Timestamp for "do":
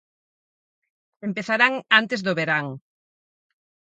2.25-2.33